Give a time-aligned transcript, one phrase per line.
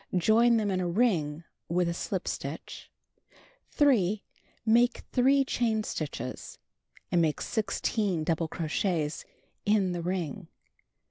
[0.17, 2.89] Join them in a ring with a slip stitch.
[3.69, 4.23] 3.
[4.65, 6.57] Make 3 chain stitches,
[7.11, 9.25] and make IG double crochets
[9.63, 10.47] in the ring.